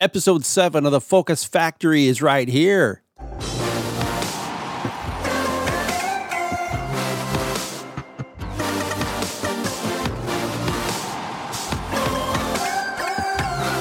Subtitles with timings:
[0.00, 3.02] Episode 7 of the Focus Factory is right here.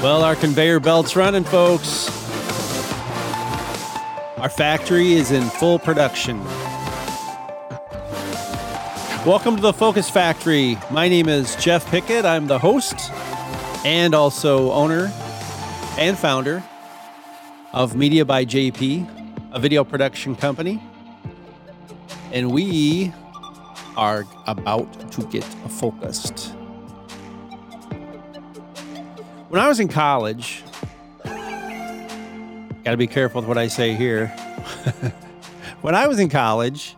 [0.02, 2.10] Well, our conveyor belt's running, folks.
[4.40, 6.44] Our factory is in full production.
[9.24, 10.80] Welcome to the Focus Factory.
[10.90, 12.26] My name is Jeff Pickett.
[12.26, 13.12] I'm the host
[13.86, 15.14] and also owner
[15.98, 16.64] and founder
[17.74, 20.80] of Media by JP, a video production company.
[22.32, 23.12] And we
[23.96, 26.54] are about to get focused.
[29.50, 30.64] When I was in college,
[31.24, 34.28] got to be careful with what I say here.
[35.82, 36.96] when I was in college,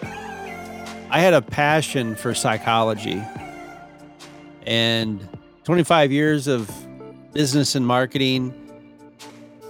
[0.00, 3.22] I had a passion for psychology.
[4.64, 5.28] And
[5.64, 6.70] 25 years of
[7.32, 8.54] business and marketing,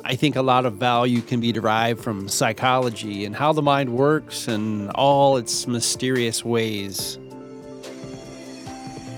[0.05, 3.95] I think a lot of value can be derived from psychology and how the mind
[3.95, 7.19] works and all its mysterious ways.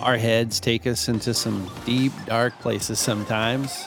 [0.00, 3.84] Our heads take us into some deep, dark places sometimes,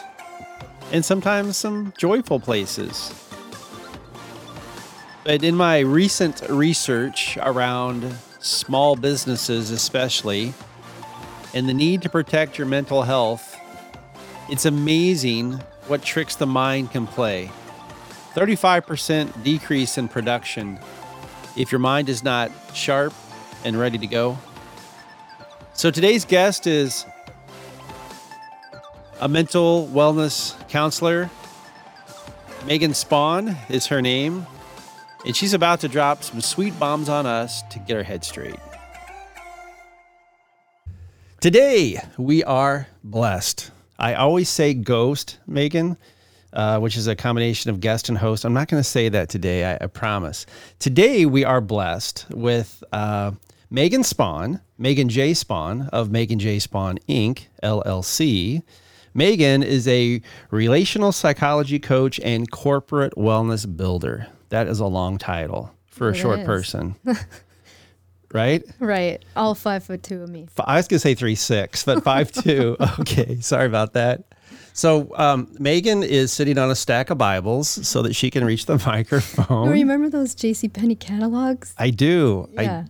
[0.91, 3.13] and sometimes some joyful places.
[5.23, 10.53] But in my recent research around small businesses, especially,
[11.53, 13.52] and the need to protect your mental health,
[14.49, 15.53] it's amazing
[15.87, 17.51] what tricks the mind can play.
[18.35, 20.79] 35% decrease in production
[21.55, 23.13] if your mind is not sharp
[23.63, 24.37] and ready to go.
[25.73, 27.05] So today's guest is
[29.19, 31.29] a mental wellness counselor.
[32.65, 34.45] Megan Spawn is her name,
[35.25, 38.59] and she's about to drop some sweet bombs on us to get our head straight.
[41.39, 43.72] Today, we are blessed.
[43.97, 45.97] I always say ghost, Megan,
[46.51, 48.45] uh, which is a combination of guest and host.
[48.45, 50.45] I'm not going to say that today, I, I, promise.
[50.79, 53.31] Today, we are blessed with uh,
[53.69, 55.33] Megan Spawn, Megan J.
[55.33, 56.59] Spawn of Megan J.
[56.59, 58.61] Spawn Inc., LLC.
[59.13, 60.21] Megan is a
[60.51, 64.27] relational psychology coach and corporate wellness builder.
[64.49, 66.45] That is a long title for a it short is.
[66.45, 66.95] person.
[68.33, 68.63] right?
[68.79, 69.23] Right.
[69.35, 70.47] All five foot two of me.
[70.59, 72.75] I was gonna say three six, but five two.
[72.99, 74.23] okay, sorry about that.
[74.73, 78.65] So um, Megan is sitting on a stack of Bibles so that she can reach
[78.65, 79.69] the microphone.
[79.69, 80.67] remember those J.C.
[80.67, 81.75] Penney catalogs?
[81.77, 82.49] I do.
[82.53, 82.85] Yeah.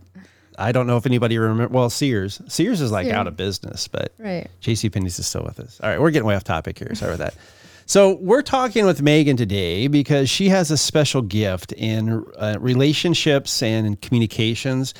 [0.56, 1.68] I, I don't know if anybody remember.
[1.72, 2.40] Well, Sears.
[2.48, 3.16] Sears is like Sears.
[3.16, 4.48] out of business, but right.
[4.60, 4.88] J.C.
[4.88, 5.78] Penney's is still with us.
[5.82, 6.94] All right, we're getting way off topic here.
[6.94, 7.40] Sorry about that.
[7.86, 13.62] So, we're talking with Megan today because she has a special gift in uh, relationships
[13.62, 14.94] and in communications.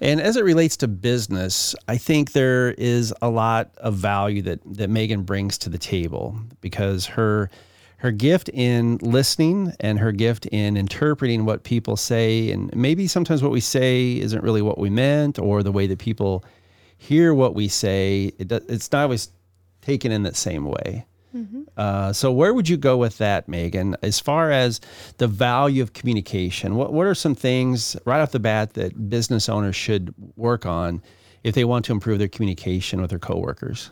[0.00, 4.60] And as it relates to business, I think there is a lot of value that,
[4.74, 7.50] that Megan brings to the table because her
[7.98, 13.42] her gift in listening and her gift in interpreting what people say and maybe sometimes
[13.42, 16.42] what we say isn't really what we meant or the way that people
[16.96, 19.30] hear what we say it, it's not always
[19.82, 21.04] taken in that same way
[21.34, 21.62] Mm-hmm.
[21.76, 23.96] Uh, so, where would you go with that, Megan?
[24.02, 24.80] As far as
[25.18, 29.48] the value of communication, what what are some things right off the bat that business
[29.48, 31.02] owners should work on
[31.44, 33.90] if they want to improve their communication with their coworkers?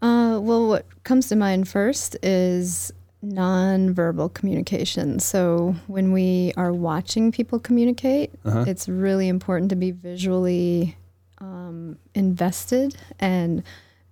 [0.00, 2.92] Uh, well, what comes to mind first is
[3.24, 5.20] nonverbal communication.
[5.20, 8.64] So, when we are watching people communicate, uh-huh.
[8.66, 10.96] it's really important to be visually
[11.38, 13.62] um, invested and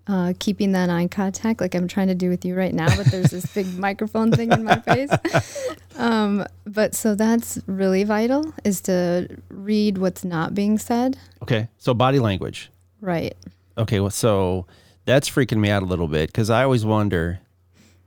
[0.06, 3.06] uh, keeping that eye contact, like I'm trying to do with you right now, but
[3.06, 5.10] there's this big microphone thing in my face.
[5.96, 11.18] Um, but so that's really vital is to read what's not being said.
[11.42, 11.68] Okay.
[11.76, 12.70] So body language.
[13.02, 13.36] Right.
[13.76, 14.00] Okay.
[14.00, 14.66] Well, so
[15.04, 17.40] that's freaking me out a little bit because I always wonder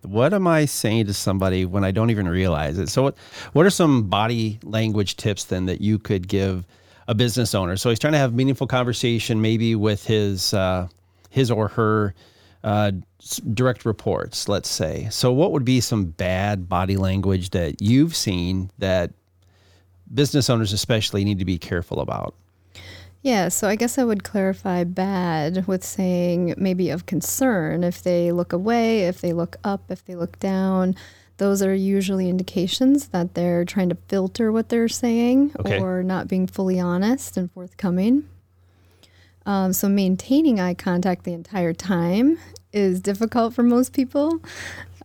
[0.03, 2.89] what am I saying to somebody when I don't even realize it?
[2.89, 3.15] So, what,
[3.53, 6.65] what are some body language tips then that you could give
[7.07, 7.77] a business owner?
[7.77, 10.87] So, he's trying to have meaningful conversation, maybe with his uh,
[11.33, 12.13] his or her
[12.63, 12.91] uh,
[13.55, 15.07] direct reports, let's say.
[15.09, 19.11] So, what would be some bad body language that you've seen that
[20.13, 22.35] business owners, especially, need to be careful about?
[23.23, 27.83] Yeah, so I guess I would clarify bad with saying maybe of concern.
[27.83, 30.95] If they look away, if they look up, if they look down,
[31.37, 35.81] those are usually indications that they're trying to filter what they're saying okay.
[35.81, 38.29] or not being fully honest and forthcoming.
[39.45, 42.37] Um, so maintaining eye contact the entire time
[42.71, 44.41] is difficult for most people,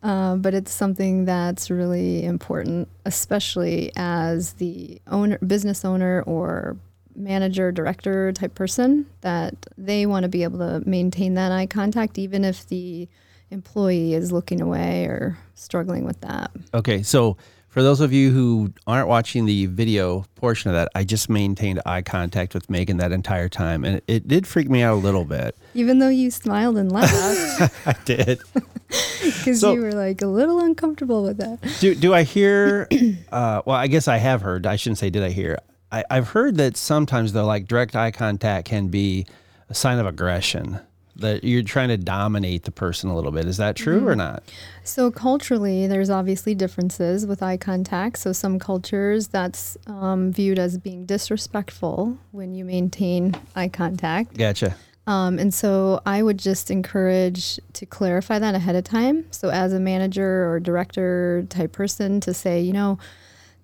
[0.02, 6.76] uh, but it's something that's really important, especially as the owner, business owner, or
[7.16, 9.06] manager, director type person.
[9.22, 13.08] That they want to be able to maintain that eye contact, even if the
[13.50, 16.50] employee is looking away or struggling with that.
[16.74, 17.36] Okay, so
[17.68, 21.80] for those of you who aren't watching the video portion of that, I just maintained
[21.86, 24.96] eye contact with Megan that entire time, and it, it did freak me out a
[24.96, 25.56] little bit.
[25.74, 28.40] Even though you smiled and laughed I did.
[28.88, 31.58] because So- you were like a little uncomfortable with that.
[31.80, 32.88] Do do I hear?
[33.30, 34.66] Uh, well, I guess I have heard.
[34.66, 35.58] I shouldn't say did I hear.
[35.92, 39.26] I, I've heard that sometimes though, like direct eye contact can be
[39.68, 40.80] a sign of aggression.
[41.18, 43.46] That you're trying to dominate the person a little bit.
[43.46, 44.44] Is that true or not?
[44.84, 48.18] So culturally, there's obviously differences with eye contact.
[48.18, 54.38] So some cultures that's um, viewed as being disrespectful when you maintain eye contact.
[54.38, 54.76] Gotcha.
[55.08, 59.24] Um, and so I would just encourage to clarify that ahead of time.
[59.30, 62.98] So as a manager or director type person, to say, you know,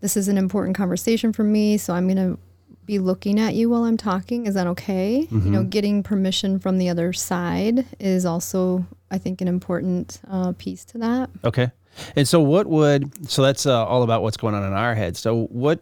[0.00, 2.38] this is an important conversation for me, so I'm going to
[2.86, 4.46] be looking at you while I'm talking.
[4.46, 5.26] Is that okay?
[5.30, 10.52] You know, getting permission from the other side is also, I think, an important uh,
[10.58, 11.30] piece to that.
[11.44, 11.70] Okay.
[12.16, 15.16] And so what would so that's uh, all about what's going on in our head.
[15.16, 15.80] So what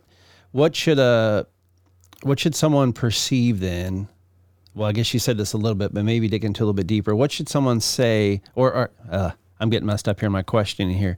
[0.53, 1.47] what should a
[2.23, 4.09] what should someone perceive then?
[4.75, 6.75] Well, I guess you said this a little bit, but maybe dig into a little
[6.75, 7.15] bit deeper.
[7.15, 10.97] What should someone say or, or uh, I'm getting messed up here in my questioning
[10.97, 11.17] here.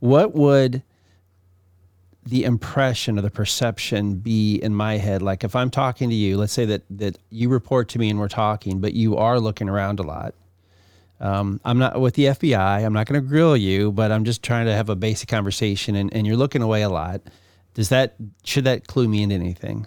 [0.00, 0.82] What would
[2.24, 6.36] the impression or the perception be in my head like if I'm talking to you,
[6.36, 9.68] let's say that that you report to me and we're talking, but you are looking
[9.68, 10.34] around a lot.
[11.20, 12.84] Um, I'm not with the FBI.
[12.84, 15.94] I'm not going to grill you, but I'm just trying to have a basic conversation,
[15.94, 17.20] and, and you're looking away a lot.
[17.74, 18.14] Does that
[18.44, 19.86] should that clue me into anything?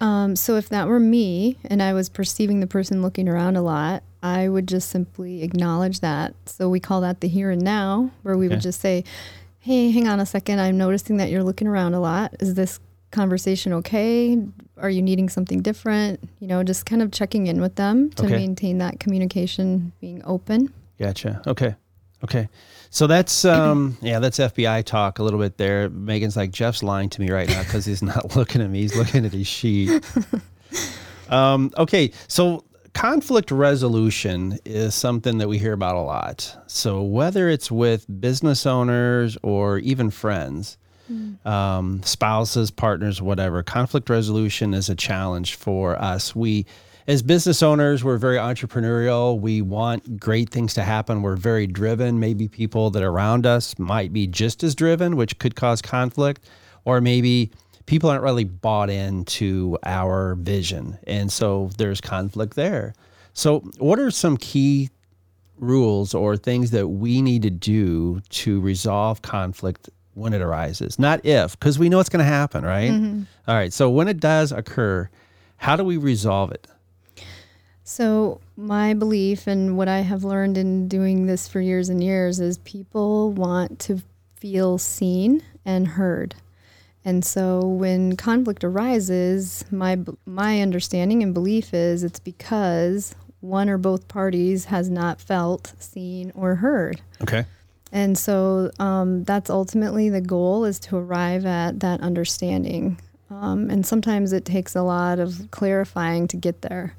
[0.00, 3.62] Um, so if that were me and I was perceiving the person looking around a
[3.62, 6.34] lot, I would just simply acknowledge that.
[6.44, 8.56] So we call that the here and now, where we Okay.
[8.56, 9.04] would just say,
[9.66, 10.60] "Hey, hang on a second.
[10.60, 12.34] I'm noticing that you're looking around a lot.
[12.40, 12.78] Is this
[13.10, 14.38] conversation okay?
[14.78, 18.26] Are you needing something different?" You know, just kind of checking in with them to
[18.26, 18.36] Okay.
[18.36, 20.72] maintain that communication being open.
[21.00, 21.42] Gotcha.
[21.46, 21.74] Okay.
[22.22, 22.48] Okay.
[22.90, 25.90] So that's um yeah, that's FBI talk a little bit there.
[25.90, 28.82] Megan's like Jeff's lying to me right now because he's not looking at me.
[28.82, 29.90] He's looking at his sheet.
[31.28, 32.64] um, okay, so
[32.96, 36.56] conflict resolution is something that we hear about a lot.
[36.66, 40.78] So whether it's with business owners or even friends,
[41.44, 46.34] um, spouses, partners, whatever, conflict resolution is a challenge for us.
[46.34, 46.64] We
[47.06, 49.38] as business owners, we're very entrepreneurial.
[49.38, 51.20] We want great things to happen.
[51.20, 52.18] We're very driven.
[52.18, 56.48] Maybe people that are around us might be just as driven, which could cause conflict,
[56.86, 57.52] or maybe
[57.86, 60.98] people aren't really bought into our vision.
[61.06, 62.94] And so there's conflict there.
[63.32, 64.90] So, what are some key
[65.58, 70.98] rules or things that we need to do to resolve conflict when it arises?
[70.98, 72.90] Not if, because we know it's going to happen, right?
[72.90, 73.22] Mm-hmm.
[73.46, 73.72] All right.
[73.72, 75.08] So, when it does occur,
[75.58, 76.66] how do we resolve it?
[77.84, 82.40] So, my belief and what I have learned in doing this for years and years
[82.40, 84.02] is people want to
[84.36, 86.34] feel seen and heard.
[87.06, 93.78] And so when conflict arises, my my understanding and belief is it's because one or
[93.78, 97.00] both parties has not felt seen or heard.
[97.22, 97.46] Okay.
[97.92, 103.00] And so um, that's ultimately the goal is to arrive at that understanding.
[103.30, 106.96] Um, and sometimes it takes a lot of clarifying to get there.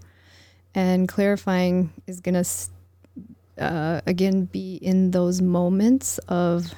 [0.74, 6.74] And clarifying is going to, uh, again, be in those moments of,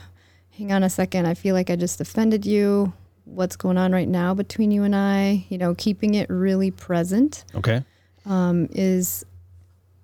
[0.51, 2.91] hang on a second, I feel like I just offended you.
[3.29, 5.45] What's going on right now between you and I?
[5.49, 7.83] You know, keeping it really present Okay.
[8.25, 9.25] um, is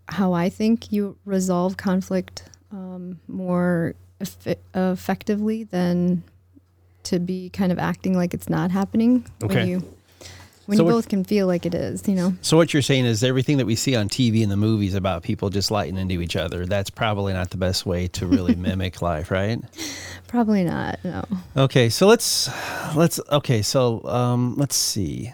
[0.07, 6.23] how I think you resolve conflict um, more effe- effectively than
[7.03, 9.55] to be kind of acting like it's not happening Okay.
[9.55, 9.94] when you
[10.65, 12.07] when So you what- both can feel like it is.
[12.07, 14.57] You know, So what you're saying is everything that we see on TV and the
[14.57, 18.25] movies about people just lighting into each other, that's probably not the best way to
[18.27, 19.59] really mimic life, right?
[20.27, 20.99] probably not.
[21.03, 21.23] No.
[21.55, 22.49] Okay, so let's
[22.95, 25.31] let's okay, so um let's see.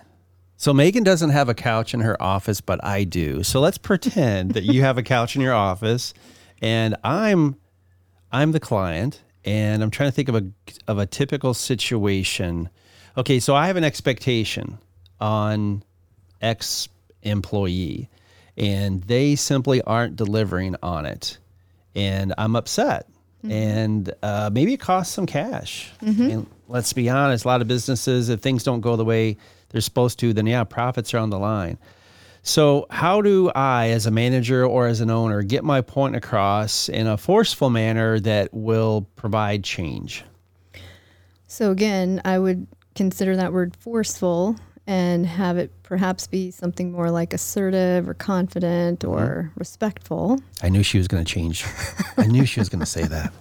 [0.57, 3.41] So Megan doesn't have a couch in her office, but I do.
[3.41, 6.13] So let's pretend that you have a couch in your office
[6.61, 7.55] and I'm
[8.31, 10.43] I'm the client and I'm trying to think of a
[10.87, 12.69] of a typical situation.
[13.17, 14.77] Okay, so I have an expectation
[15.21, 15.83] on
[16.41, 16.89] ex
[17.23, 18.09] employee
[18.57, 21.37] and they simply aren't delivering on it.
[21.95, 23.07] And i'm upset.
[23.43, 25.91] And uh, maybe it costs some cash.
[26.31, 29.37] And let's be honest a lot of businesses if things don't go the way
[29.69, 31.77] they're supposed to then yeah profits are on the line.
[32.43, 36.89] So how do i as a manager or as an owner get my point across
[36.89, 40.23] in a forceful manner that will provide change?
[41.47, 44.55] So again, I would consider that word forceful
[44.87, 50.39] and have it perhaps be something more like assertive or confident or respectful.
[50.63, 51.65] I knew she was going to change.
[52.17, 53.33] I knew she was going to say that.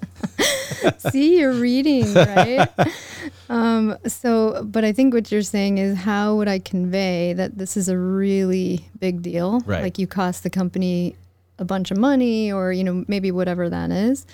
[1.11, 2.68] See, you're reading, right?
[3.49, 7.76] um, so, but I think what you're saying is how would I convey that this
[7.76, 9.61] is a really big deal?
[9.61, 9.82] Right.
[9.82, 11.16] Like you cost the company
[11.59, 14.26] a bunch of money or, you know, maybe whatever that is.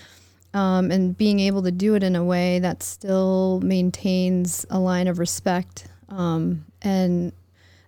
[0.54, 5.06] Um, and being able to do it in a way that still maintains a line
[5.06, 5.86] of respect.
[6.08, 7.32] Um, and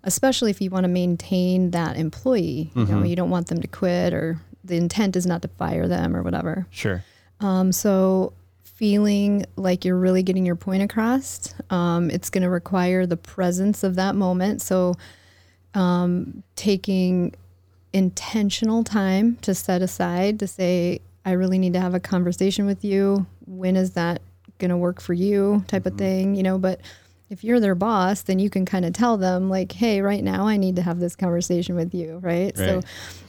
[0.02, 3.68] especially if you want to maintain that employee, you know, you don't want them to
[3.68, 6.66] quit or the intent is not to fire them or whatever.
[6.70, 7.04] Sure.
[7.40, 8.32] Um, so
[8.64, 13.84] feeling like you're really getting your point across, um, it's going to require the presence
[13.84, 14.62] of that moment.
[14.62, 14.94] So
[15.74, 17.34] um, taking
[17.92, 22.84] intentional time to set aside to say, I really need to have a conversation with
[22.84, 23.26] you.
[23.46, 24.22] When is that
[24.58, 25.64] going to work for you?
[25.68, 26.80] Type of thing, you know, but
[27.30, 30.46] if you're their boss, then you can kind of tell them like, "Hey, right now
[30.46, 32.56] I need to have this conversation with you," right?
[32.56, 32.80] So,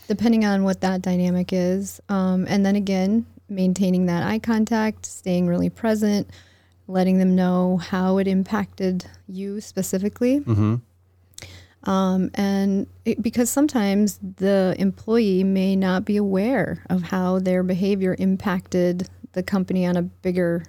[0.08, 5.48] depending on what that dynamic is, um, and then again, maintaining that eye contact, staying
[5.48, 6.29] really present,
[6.88, 11.89] letting them know how it impacted you specifically, Mm-hmm.
[11.89, 18.15] um, and it, because sometimes the employee may not be aware of how their behavior
[18.20, 20.63] impacted the company on a bigger,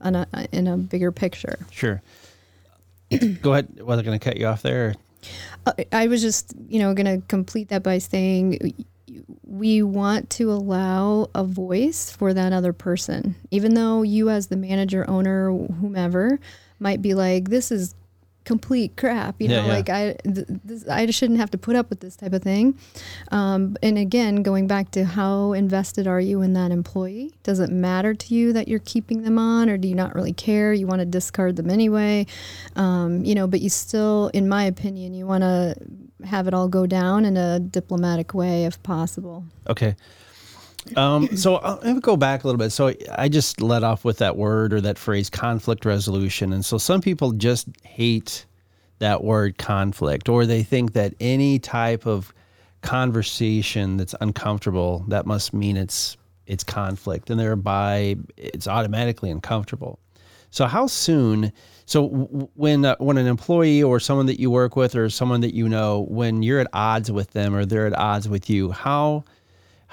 [0.00, 1.66] on a in a bigger picture.
[1.70, 2.02] Sure.
[3.42, 3.80] Go ahead.
[3.80, 4.94] Was I going to cut you off there?
[5.66, 8.74] Uh, I was just, you know, going to complete that by saying
[9.46, 14.56] we want to allow a voice for that other person, even though you, as the
[14.56, 16.38] manager, owner, whomever,
[16.80, 17.94] might be like, "This is
[18.44, 19.72] complete crap," you Yeah, know, yeah.
[19.72, 22.42] like I, th- this, I just shouldn't have to put up with this type of
[22.42, 22.78] thing.
[23.30, 27.32] Um, and again, going back to how invested are you in that employee?
[27.42, 30.32] Does it matter to you that you're keeping them on, or do you not really
[30.32, 30.72] care?
[30.72, 32.26] You want to discard them anyway,
[32.76, 33.46] um, you know.
[33.46, 35.74] But you still, in my opinion, you want to
[36.24, 39.44] have it all go down in a diplomatic way if possible.
[39.68, 39.94] Okay.
[40.96, 42.70] Um, so I'll me go back a little bit.
[42.70, 46.52] So I just let off with that word or that phrase, conflict resolution.
[46.52, 48.46] And so some people just hate
[48.98, 52.32] that word conflict, or they think that any type of
[52.82, 59.98] conversation that's uncomfortable, that must mean it's it's conflict, and thereby it's automatically uncomfortable.
[60.50, 61.52] So how soon?
[61.86, 62.08] So
[62.54, 65.68] when uh, when an employee or someone that you work with or someone that you
[65.68, 69.24] know, when you're at odds with them or they're at odds with you, how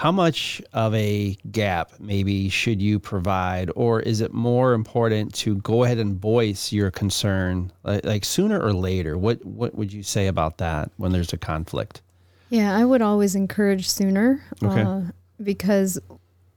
[0.02, 5.58] how much of a gap maybe should you provide, or is it more important to
[5.58, 9.16] go ahead and voice your concern, like, like sooner or later?
[9.16, 12.02] What what would you say about that when there's a conflict?
[12.50, 14.82] Yeah, I would always encourage sooner Okay.
[14.82, 15.02] uh,
[15.44, 16.00] because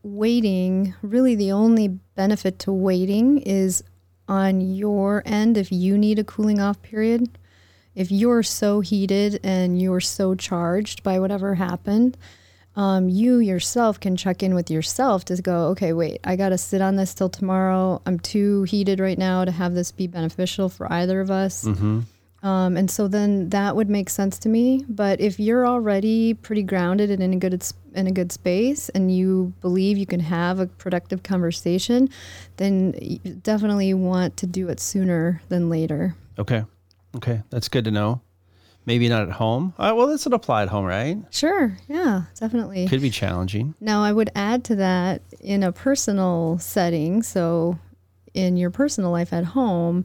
[0.03, 3.85] waiting, really the only benefit to waiting is
[4.27, 7.29] on your end if you need a cooling off period.
[7.95, 12.17] If you're so heated and you're so charged by whatever happened,
[12.77, 16.59] um, you yourself can check in with yourself to go, okay, wait, I got to
[16.59, 18.03] sit on this till tomorrow.
[18.07, 21.65] I'm too heated right now to have this be beneficial for either of us.
[22.43, 24.85] Um, and so then that would make sense to me.
[24.87, 29.15] But if you're already pretty grounded and in a good in a good space, and
[29.15, 32.11] you believe you can have a productive conversation,
[32.59, 36.17] then you definitely want to do it sooner than later.
[36.39, 36.65] Okay,
[37.17, 38.21] okay, that's good to know.
[38.87, 39.73] Maybe not at home.
[39.79, 41.19] Uh, well, this would apply at home, right?
[41.31, 42.87] Sure, yeah, definitely.
[42.87, 43.75] Could be challenging.
[43.81, 47.23] Now, I would add to that in a personal setting.
[47.23, 47.79] So,
[48.35, 50.05] in your personal life at home,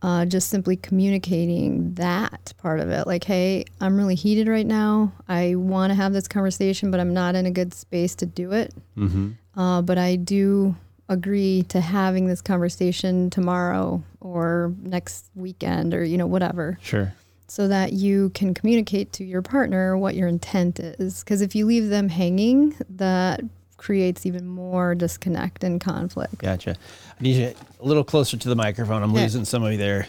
[0.00, 3.06] uh, just simply communicating that part of it.
[3.06, 5.12] Like, hey, I'm really heated right now.
[5.28, 8.52] I want to have this conversation, but I'm not in a good space to do
[8.52, 8.74] it.
[8.96, 9.32] Mm-hmm.
[9.58, 10.76] Uh, but I do
[11.08, 17.12] agree to having this conversation tomorrow or next weekend or, you know, whatever Sure.
[17.46, 21.22] So that you can communicate to your partner what your intent is.
[21.22, 23.40] Because if you leave them hanging, that
[23.76, 26.38] creates even more disconnect and conflict.
[26.38, 26.76] Gotcha.
[27.18, 29.02] I need you a little closer to the microphone.
[29.02, 29.22] I'm Yeah.
[29.22, 30.06] losing some of you there.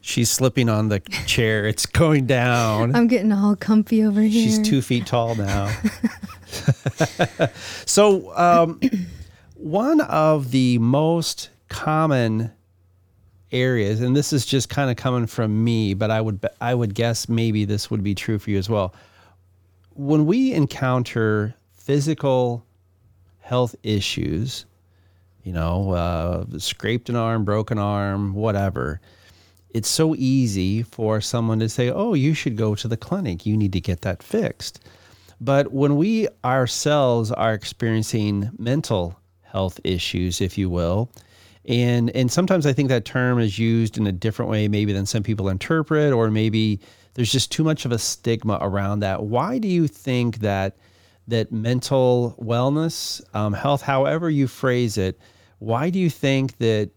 [0.00, 1.66] She's slipping on the chair.
[1.66, 2.94] It's going down.
[2.94, 4.30] I'm getting all comfy over here.
[4.30, 5.72] She's two feet tall now.
[7.86, 8.80] so, um,
[9.54, 12.50] one of the most common
[13.52, 16.94] areas, and this is just kind of coming from me, but I would I would
[16.94, 18.94] guess maybe this would be true for you as well.
[19.94, 22.64] When we encounter physical
[23.40, 24.64] health issues,
[25.44, 29.00] you know, uh, scraped an arm, broken arm, whatever,
[29.70, 33.44] it's so easy for someone to say, oh, you should go to the clinic.
[33.44, 34.80] You need to get that fixed.
[35.40, 41.10] But when we ourselves are experiencing mental health issues, if you will,
[41.66, 45.06] And and sometimes I think that term is used in a different way, maybe than
[45.06, 46.80] some people interpret, or maybe
[47.14, 49.24] there's just too much of a stigma around that.
[49.24, 50.76] Why do you think that
[51.28, 55.20] that mental wellness, um, health, however you phrase it,
[55.60, 56.90] why do you think that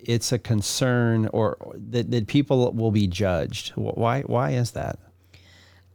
[0.00, 3.70] it's a concern or that, that people will be judged?
[3.76, 4.98] Why why is that?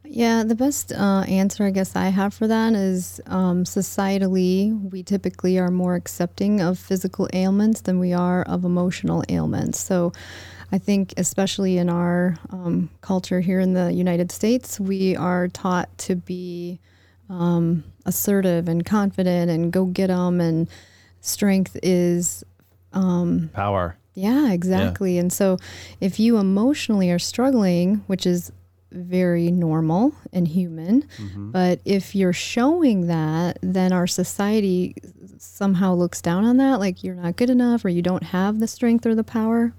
[0.04, 5.02] Yeah, the best uh, answer I guess I have for that is um, societally, we
[5.02, 9.78] typically are more accepting of physical ailments than we are of emotional ailments.
[9.78, 10.12] So
[10.72, 15.96] I think, especially in our um, culture here in the United States, we are taught
[15.98, 16.80] to be
[17.28, 20.68] um, assertive and confident and go get them, and
[21.20, 22.42] strength is
[22.92, 23.96] um, power.
[24.14, 25.14] Yeah, exactly.
[25.14, 25.20] Yeah.
[25.20, 25.58] And so
[26.00, 28.52] if you emotionally are struggling, which is
[28.92, 31.02] very normal and human.
[31.02, 31.50] Mm-hmm.
[31.50, 34.94] But if you're showing that, then our society
[35.38, 38.66] somehow looks down on that, like you're not good enough or you don't have the
[38.66, 39.72] strength or the power.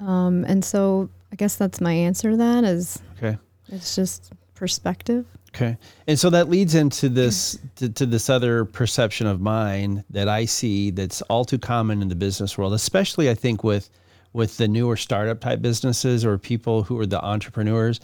[0.00, 3.36] Um, and so I guess that's my answer to that is okay.
[3.68, 5.26] It's just perspective.
[5.54, 5.76] Okay.
[6.06, 10.44] And so that leads into this to, to, this other perception of mine that I
[10.44, 13.90] see that's all too common in the business world, especially I think with
[14.34, 17.98] with the newer startup type businesses or people who are the entrepreneurs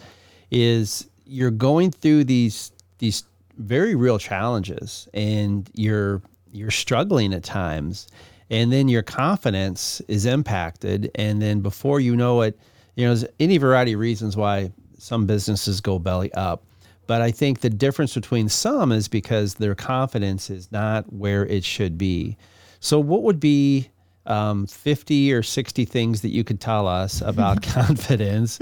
[0.51, 3.23] is you're going through these these
[3.57, 6.21] very real challenges and you're
[6.51, 8.07] you're struggling at times.
[8.51, 11.09] And then your confidence is impacted.
[11.15, 12.59] And then before you know it
[12.95, 16.63] you know there's any variety of reasons why some businesses go belly up.
[17.07, 21.63] But i think the difference between some is because their confidence is not where it
[21.63, 22.37] should be.
[22.79, 23.89] So what would be
[24.25, 28.59] um, 50 or 60 things that you could tell us about confidence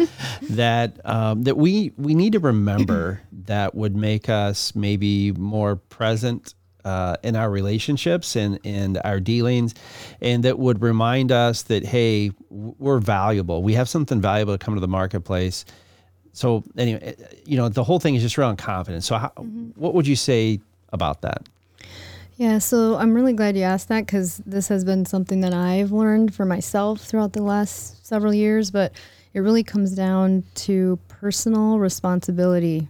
[0.50, 6.54] that um, that we we need to remember that would make us maybe more present
[6.86, 9.74] uh, in our relationships and, and our dealings,
[10.22, 13.64] and that would remind us that hey, we're valuable.
[13.64, 15.66] We have something valuable to come to the marketplace.
[16.34, 17.16] So anyway,
[17.46, 19.06] you know, the whole thing is just around confidence.
[19.06, 19.70] So, how, mm-hmm.
[19.80, 20.60] what would you say
[20.92, 21.48] about that?
[22.36, 25.92] Yeah, so I'm really glad you asked that because this has been something that I've
[25.92, 28.92] learned for myself throughout the last several years, but
[29.36, 32.88] it really comes down to personal responsibility.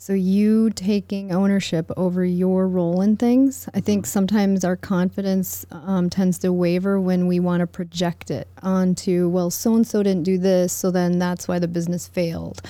[0.00, 3.68] So, you taking ownership over your role in things.
[3.74, 4.10] I think mm-hmm.
[4.10, 9.50] sometimes our confidence um, tends to waver when we want to project it onto, well,
[9.50, 12.62] so and so didn't do this, so then that's why the business failed.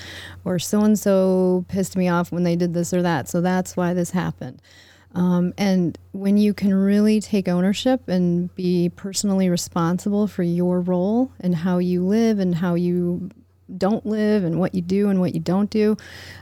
[0.43, 3.77] Or so and so pissed me off when they did this or that, so that's
[3.77, 4.59] why this happened.
[5.15, 11.31] Um, and when you can really take ownership and be personally responsible for your role
[11.39, 13.29] and how you live and how you
[13.77, 15.97] don't live and what you do and what you don't do,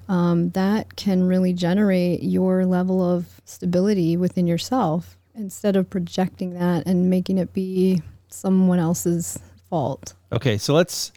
[0.10, 6.86] um, that can really generate your level of stability within yourself instead of projecting that
[6.86, 10.14] and making it be someone else's fault.
[10.32, 11.12] Okay, so let's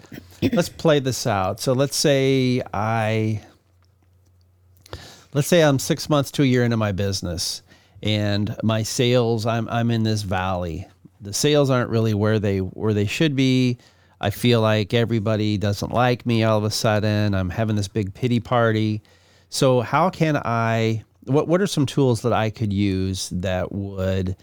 [0.53, 1.61] let's play this out.
[1.61, 3.43] So let's say I
[5.33, 7.62] let's say I'm six months to a year into my business
[8.03, 10.87] and my sales, I'm, I'm in this valley.
[11.21, 13.79] The sales aren't really where they, where they should be.
[14.21, 17.35] I feel like everybody doesn't like me all of a sudden.
[17.35, 19.03] I'm having this big pity party.
[19.51, 24.37] So how can I, what, what are some tools that I could use that would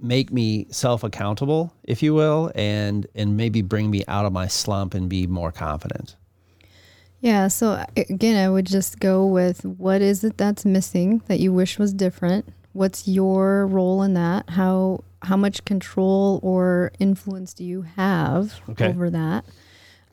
[0.00, 4.48] make me self accountable, if you will, and, and maybe bring me out of my
[4.48, 6.16] slump and be more confident?
[7.24, 7.48] Yeah.
[7.48, 11.78] So again, I would just go with what is it that's missing that you wish
[11.78, 12.46] was different?
[12.74, 14.50] What's your role in that?
[14.50, 18.88] How how much control or influence do you have okay.
[18.88, 19.46] over that?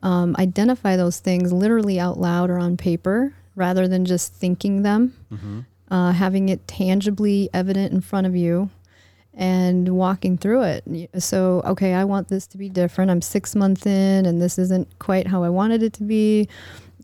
[0.02, 5.12] Um, identify those things literally out loud or on paper rather than just thinking them.
[5.30, 5.60] Mm-hmm.
[5.90, 8.70] Uh, having it tangibly evident in front of you
[9.34, 11.10] and walking through it.
[11.18, 13.10] So, okay, I want this to be different.
[13.10, 16.48] I'm six months in, and this isn't quite how I wanted it to be.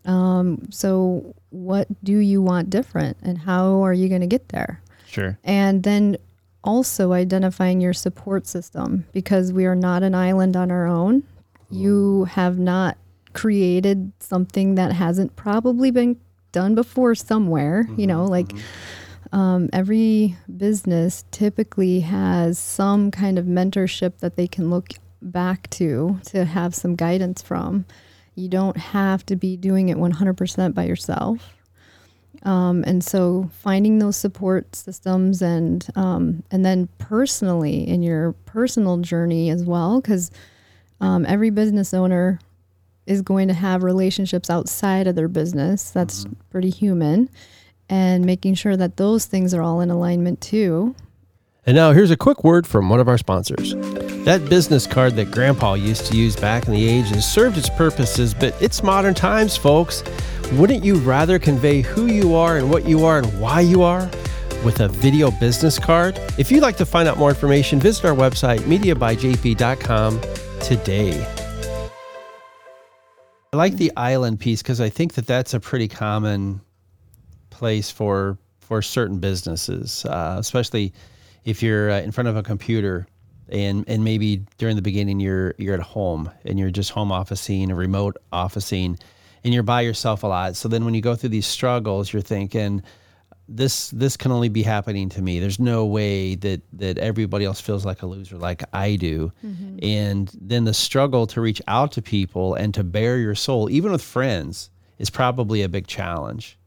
[0.08, 4.80] Um, so, what do you want different, and how are you going to get there?
[5.06, 5.38] Sure.
[5.44, 6.16] And then
[6.64, 11.22] also identifying your support system because we are not an island on our own.
[11.70, 12.96] You have not
[13.34, 16.18] created something that hasn't probably been
[16.52, 17.84] done before somewhere.
[17.84, 18.48] Mm-hmm, you know, like.
[18.48, 18.58] Mm-hmm.
[19.30, 26.18] Um, every business typically has some kind of mentorship that they can look back to
[26.28, 27.84] to have some guidance from.
[28.38, 31.54] You don't have to be doing it 100% by yourself.
[32.44, 38.98] Um, and so finding those support systems and um, and then personally in your personal
[38.98, 40.30] journey as well, because
[41.00, 42.38] um, every business owner
[43.06, 45.90] is going to have relationships outside of their business.
[45.90, 46.34] That's mm-hmm.
[46.50, 47.28] pretty human,
[47.88, 50.94] and making sure that those things are all in alignment too.
[51.68, 53.74] And now here's a quick word from one of our sponsors.
[54.24, 57.68] That business card that Grandpa used to use back in the age has served its
[57.68, 60.02] purposes, but it's modern times, folks.
[60.52, 64.08] Wouldn't you rather convey who you are and what you are and why you are
[64.64, 66.18] with a video business card?
[66.38, 70.20] If you'd like to find out more information, visit our website, mediabyjp.com
[70.62, 71.34] today.
[73.52, 76.62] I like the island piece because I think that that's a pretty common
[77.50, 80.94] place for for certain businesses, uh, especially
[81.48, 83.06] if you're uh, in front of a computer
[83.48, 87.72] and and maybe during the beginning you're you're at home and you're just home officing
[87.72, 88.98] or remote officing
[89.44, 90.56] and you're by yourself a lot.
[90.56, 92.82] So then when you go through these struggles, you're thinking
[93.48, 95.40] this this can only be happening to me.
[95.40, 99.32] There's no way that that everybody else feels like a loser like I do.
[99.44, 99.78] Mm-hmm.
[99.82, 103.90] And then the struggle to reach out to people and to bare your soul, even
[103.90, 106.58] with friends, is probably a big challenge.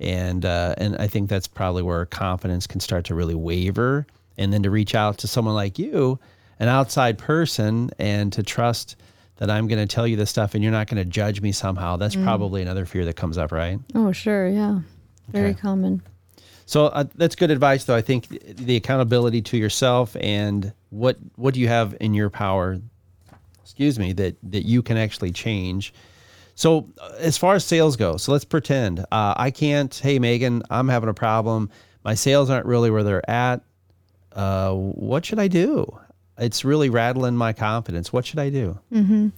[0.00, 4.06] And uh, and I think that's probably where confidence can start to really waver.
[4.38, 6.18] And then to reach out to someone like you,
[6.58, 8.96] an outside person, and to trust
[9.36, 11.52] that I'm going to tell you this stuff and you're not going to judge me
[11.52, 11.96] somehow.
[11.96, 12.24] That's mm.
[12.24, 13.78] probably another fear that comes up, right?
[13.94, 14.80] Oh, sure, yeah,
[15.28, 15.60] very okay.
[15.60, 16.02] common.
[16.66, 17.96] So uh, that's good advice, though.
[17.96, 22.78] I think the accountability to yourself and what what do you have in your power,
[23.62, 25.94] excuse me, that that you can actually change.
[26.56, 29.94] So uh, as far as sales go, so let's pretend uh, I can't.
[29.94, 31.70] Hey, Megan, I'm having a problem.
[32.04, 33.62] My sales aren't really where they're at.
[34.38, 35.98] Uh, what should I do?
[36.38, 38.12] it's really rattling my confidence.
[38.12, 38.78] What should I do?
[38.92, 39.28] Mm-hmm.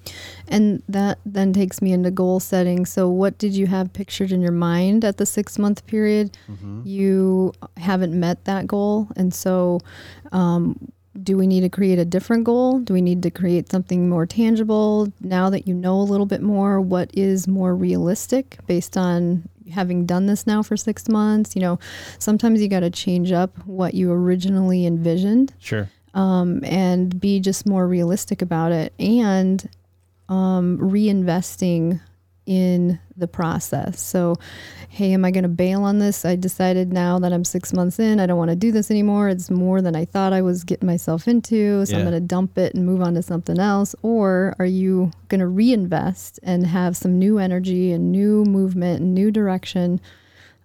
[0.49, 2.85] And that then takes me into goal setting.
[2.87, 6.37] So, what did you have pictured in your mind at the six month period?
[6.51, 6.83] Mm-hmm.
[6.85, 9.09] You haven't met that goal.
[9.17, 9.81] And so,
[10.33, 12.79] um, do we need to create a different goal?
[12.79, 15.13] Do we need to create something more tangible?
[15.21, 20.07] Now that you know a little bit more, what is more realistic based on having
[20.07, 21.57] done this now for six months?
[21.57, 21.79] You know,
[22.19, 25.55] sometimes you got to change up what you originally envisioned.
[25.59, 29.69] Sure um, and be just more realistic about it and
[30.29, 32.01] um, reinvesting
[32.47, 34.01] in the process.
[34.01, 34.37] So,
[34.89, 36.25] hey, am I going to bail on this?
[36.25, 39.29] I decided now that I'm six months in, I don't want to do this anymore.
[39.29, 41.87] It's more than I thought I was getting myself into.
[41.87, 41.99] So, yeah.
[41.99, 43.95] I'm going to dump it and move on to something else.
[44.03, 49.15] Or are you going to reinvest and have some new energy and new movement and
[49.15, 50.01] new direction?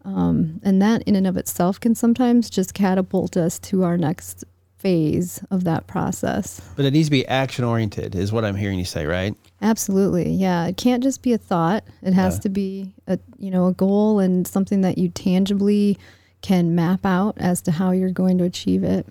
[0.03, 4.43] Um, and that, in and of itself, can sometimes just catapult us to our next
[4.77, 6.61] phase of that process.
[6.75, 9.33] But it needs to be action oriented, is what I'm hearing you say, right?
[9.61, 10.31] Absolutely.
[10.31, 10.67] Yeah.
[10.67, 11.83] It can't just be a thought.
[12.01, 12.41] It has yeah.
[12.41, 15.97] to be a you know, a goal and something that you tangibly
[16.41, 19.07] can map out as to how you're going to achieve it.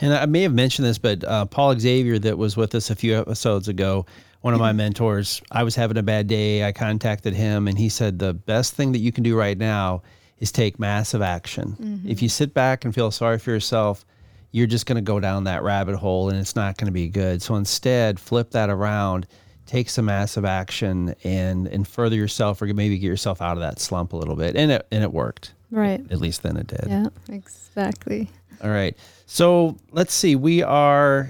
[0.00, 2.94] And I may have mentioned this, but uh, Paul Xavier, that was with us a
[2.94, 4.06] few episodes ago,
[4.40, 6.64] one of my mentors, I was having a bad day.
[6.64, 10.02] I contacted him, and he said, The best thing that you can do right now
[10.38, 11.76] is take massive action.
[11.80, 12.08] Mm-hmm.
[12.08, 14.04] If you sit back and feel sorry for yourself,
[14.52, 17.08] you're just going to go down that rabbit hole and it's not going to be
[17.08, 17.42] good.
[17.42, 19.26] So instead, flip that around,
[19.66, 23.80] take some massive action and and further yourself or maybe get yourself out of that
[23.80, 24.56] slump a little bit.
[24.56, 25.52] And it and it worked.
[25.70, 26.00] Right.
[26.10, 26.86] At least then it did.
[26.88, 28.30] Yeah, exactly.
[28.62, 28.96] All right.
[29.26, 30.36] So, let's see.
[30.36, 31.28] We are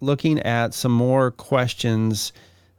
[0.00, 2.32] looking at some more questions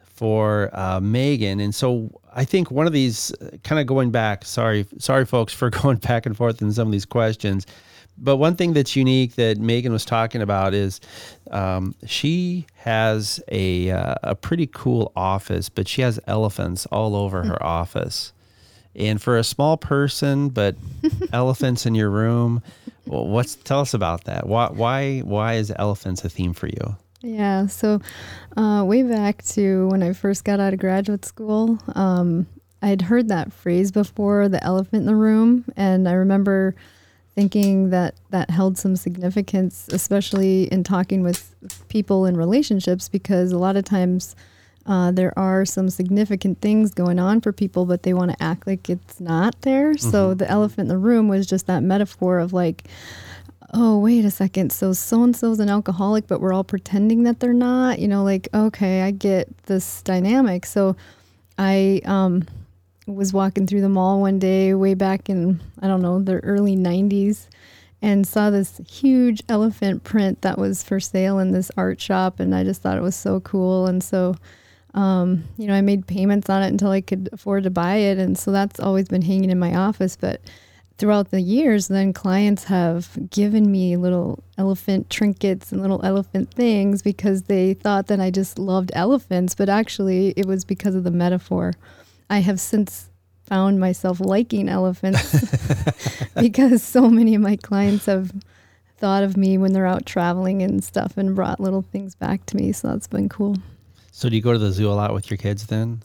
[0.05, 1.59] for uh, Megan.
[1.59, 5.69] And so I think one of these kind of going back, sorry, sorry folks for
[5.81, 7.65] going back and forth in some of these questions
[8.17, 11.01] but one thing that's unique that Megan was talking about is
[11.51, 17.43] um, she has a uh, a pretty cool office, but she has elephants all over
[17.43, 18.33] her office.
[18.95, 20.75] And for a small person, but
[21.33, 22.61] elephants in your room,
[23.05, 24.47] well, what's tell us about that?
[24.47, 26.95] Why why why is elephants a theme for you?
[27.21, 28.01] Yeah, so
[28.57, 32.45] uh, way back to when I first got out of graduate school, um,
[32.81, 36.75] I'd heard that phrase before, the elephant in the room, and I remember
[37.35, 41.55] thinking that that held some significance, especially in talking with
[41.89, 44.35] people in relationships, because a lot of times
[44.85, 48.67] uh, there are some significant things going on for people, but they want to act
[48.67, 49.93] like it's not there.
[49.93, 50.11] Mm-hmm.
[50.11, 52.83] So the elephant in the room was just that metaphor of like,
[53.73, 54.71] oh, wait a second.
[54.71, 57.99] So so and so's an alcoholic, but we're all pretending that they're not.
[57.99, 60.65] You know, like, okay, I get this dynamic.
[60.65, 60.95] So
[61.57, 62.45] I, um,
[63.05, 66.75] was walking through the mall one day way back in I don't know the early
[66.75, 67.47] 90s
[68.03, 72.41] and saw this huge elephant print that was for sale in this art shop.
[72.41, 73.87] And I just thought it was so cool.
[73.87, 74.35] And so
[74.93, 78.17] um, you know I made payments on it until I could afford to buy it.
[78.17, 80.17] And so that's always been hanging in my office.
[80.17, 80.41] But
[80.97, 87.01] throughout the years then clients have given me little elephant trinkets and little elephant things
[87.01, 89.55] because they thought that I just loved elephants.
[89.55, 91.73] But actually it was because of the metaphor
[92.29, 93.09] I have since
[93.45, 95.45] found myself liking elephants
[96.39, 98.31] because so many of my clients have
[98.97, 102.55] thought of me when they're out traveling and stuff and brought little things back to
[102.55, 102.71] me.
[102.71, 103.57] So that's been cool.
[104.11, 106.03] So do you go to the zoo a lot with your kids then?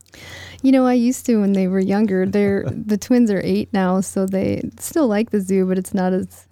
[0.62, 2.26] You know, I used to when they were younger.
[2.26, 6.12] They're the twins are eight now, so they still like the zoo, but it's not
[6.12, 6.46] as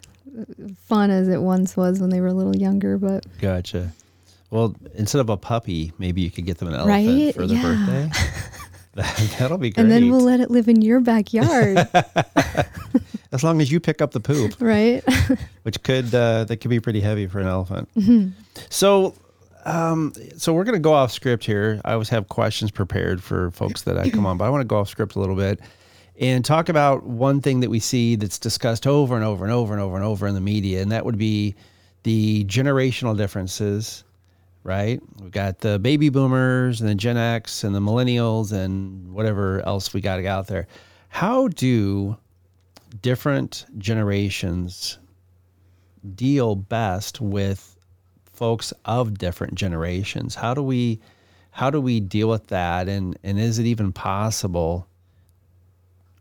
[0.85, 2.98] fun as it once was when they were a little younger.
[2.98, 3.92] But Gotcha.
[4.50, 7.35] Well, instead of a puppy, maybe you could get them an elephant Right?
[7.35, 7.62] for their Yeah.
[7.62, 8.11] birthday.
[8.96, 9.82] That- That'll be great.
[9.82, 11.76] and then we'll let it live in your backyard,
[13.32, 15.04] as long as you pick up the poop, right?
[15.62, 17.88] which could uh, that could be pretty heavy for an elephant.
[17.94, 18.30] Mm-hmm.
[18.70, 19.14] So,
[19.64, 21.80] um, so we're going to go off script here.
[21.85, 24.66] I always have questions prepared for folks that I come on, but I want to
[24.66, 25.61] go off script a little bit
[26.18, 29.74] and talk about one thing that we see that's discussed over and over and over
[29.74, 31.54] and over and over in the media, and that would be
[32.04, 34.04] the generational differences.
[34.66, 39.64] Right, we've got the baby boomers and the Gen X and the millennials and whatever
[39.64, 40.66] else we got out there.
[41.09, 42.16] How do
[43.00, 44.98] different generations
[46.16, 47.79] deal best with
[48.33, 50.35] folks of different generations?
[50.35, 50.98] How do we
[51.52, 52.88] how do we deal with that?
[52.88, 54.88] And and is it even possible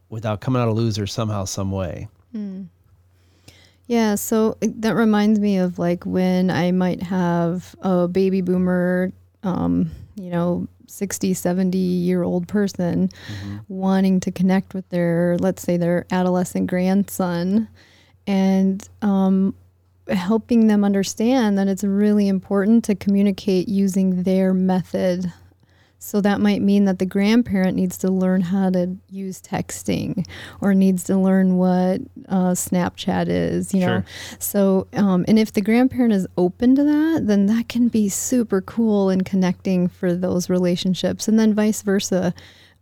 [0.10, 2.65] without coming out a loser somehow some way hmm.
[3.88, 9.12] Yeah, so that reminds me of like when I might have a baby boomer,
[9.43, 13.10] um, you know, 60, 70 year old person
[13.67, 17.67] wanting to connect with their, let's say, their adolescent grandson
[18.28, 19.54] and um,
[20.10, 25.32] helping them understand that it's really important to communicate using their method.
[25.99, 30.25] So that might mean that the grandparent needs to learn how to use texting
[30.62, 33.88] or needs to learn what uh, Snapchat is, you know.
[33.88, 34.05] Sure.
[34.39, 38.62] So, um, and if the grandparent is open to that, then that can be super
[38.62, 41.27] cool and connecting for those relationships.
[41.27, 42.34] And then vice versa,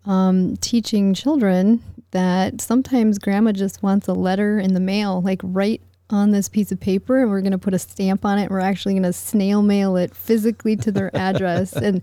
[0.05, 5.81] um, teaching children that sometimes grandma just wants a letter in the mail, like right
[6.13, 8.49] on this piece of paper, and we're going to put a stamp on it.
[8.49, 11.73] We're actually going to snail mail it physically to their address.
[11.73, 12.01] and,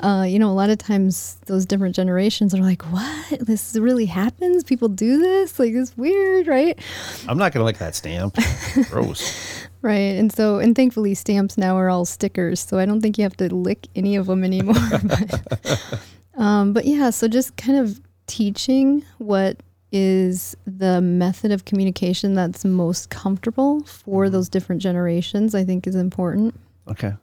[0.00, 3.40] uh, you know, a lot of times those different generations are like, what?
[3.40, 4.64] This really happens?
[4.64, 5.58] People do this?
[5.58, 6.78] Like, it's weird, right?
[7.26, 8.36] i'm not going to lick that stamp
[8.90, 10.16] gross Right.
[10.16, 12.58] And so, and thankfully, stamps now are all stickers.
[12.60, 14.74] So I don't think you have to lick any of them anymore.
[15.04, 16.00] but,
[16.36, 19.58] um, but yeah, so just kind of teaching what
[19.92, 25.94] is the method of communication that's most comfortable for those different generations, I think is
[25.94, 26.54] important.
[26.90, 27.14] okay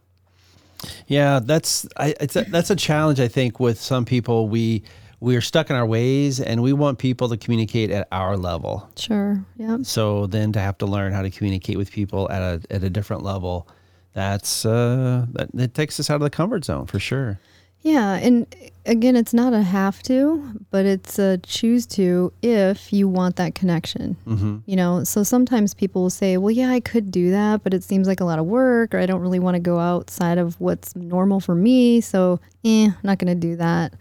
[1.08, 4.84] yeah that's i it's a, that's a challenge i think with some people we
[5.20, 8.88] we are stuck in our ways and we want people to communicate at our level
[8.96, 9.44] Sure.
[9.58, 9.78] Yeah.
[9.82, 12.90] So then to have to learn how to communicate with people at a at a
[12.90, 13.68] different level,
[14.14, 17.40] that's uh that it takes us out of the comfort zone for sure.
[17.86, 18.48] Yeah, and
[18.88, 23.54] again, it's not a have to, but it's a choose to if you want that
[23.54, 24.18] connection.
[24.26, 24.58] Mm-hmm.
[24.66, 27.84] You know, so sometimes people will say, "Well, yeah, I could do that, but it
[27.84, 30.60] seems like a lot of work, or I don't really want to go outside of
[30.60, 33.94] what's normal for me, so eh, I'm not going to do that."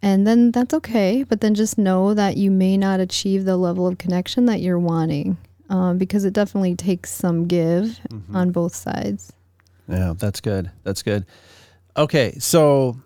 [0.00, 3.86] And then that's okay, but then just know that you may not achieve the level
[3.86, 5.36] of connection that you're wanting,
[5.68, 8.00] um, because it definitely takes some give
[8.32, 9.34] on both sides.
[9.86, 10.70] Yeah, that's good.
[10.82, 11.26] That's good.
[11.94, 12.96] Okay, so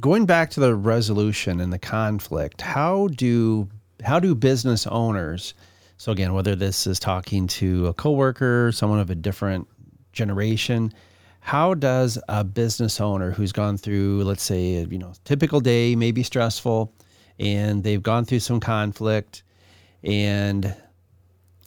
[0.00, 3.68] going back to the resolution and the conflict, how do
[4.04, 5.54] how do business owners
[5.98, 9.66] so again, whether this is talking to a coworker, someone of a different
[10.12, 10.94] generation,
[11.40, 15.96] how does a business owner who's gone through, let's say, a, you know, typical day,
[15.96, 16.94] maybe stressful,
[17.40, 19.42] and they've gone through some conflict,
[20.04, 20.72] and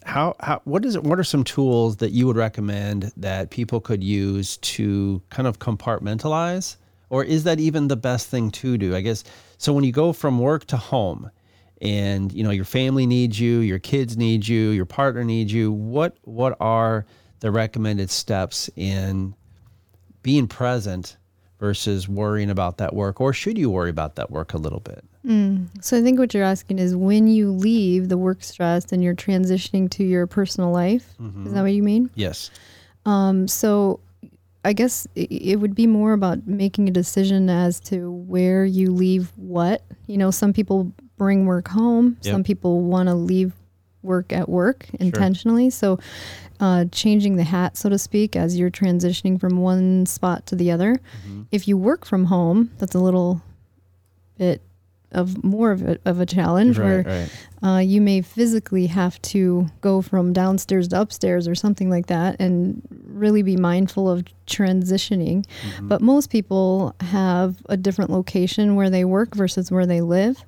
[0.06, 3.80] how, how what is it what are some tools that you would recommend that people
[3.80, 6.76] could use to kind of compartmentalize
[7.12, 8.96] or is that even the best thing to do?
[8.96, 9.22] I guess
[9.58, 11.30] so when you go from work to home
[11.80, 15.70] and you know your family needs you your kids need you your partner needs you
[15.72, 17.04] what what are
[17.40, 19.34] the recommended steps in
[20.22, 21.16] being present
[21.58, 23.20] versus worrying about that work?
[23.20, 25.04] Or should you worry about that work a little bit?
[25.80, 29.14] So I think what you're asking is when you leave the work stress and you're
[29.14, 31.14] transitioning to your personal life.
[31.46, 32.10] Is that what you mean?
[32.16, 32.50] yes.
[33.06, 34.00] Um, so
[34.64, 39.32] I guess it would be more about making a decision as to where you leave
[39.36, 39.82] what.
[40.06, 42.16] You know, some people bring work home.
[42.22, 42.32] Yep.
[42.32, 43.54] Some people want to leave
[44.02, 45.70] work at work intentionally.
[45.70, 45.98] So
[46.60, 50.70] uh, changing the hat, so to speak, as you're transitioning from one spot to the
[50.70, 51.00] other.
[51.50, 53.42] If you work from home, that's a little
[54.38, 54.62] bit
[55.12, 57.30] of more of a, of a challenge where right right
[57.62, 62.36] uh, you may physically have to go from downstairs to upstairs or something like that
[62.40, 65.46] and really be mindful of transitioning.
[65.80, 70.44] But most people have a different location where they work versus where they live.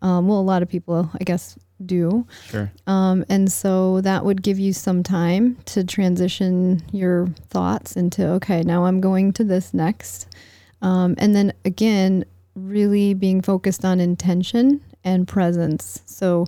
[0.00, 2.26] Um, well, a lot of people, I guess, do.
[2.46, 2.72] Sure.
[2.86, 8.62] Um, and so that would give you some time to transition your thoughts into, okay,
[8.62, 10.28] now I'm going to this next.
[10.80, 12.24] Um, and then again,
[12.54, 16.00] really being focused on intention and presence.
[16.06, 16.46] So,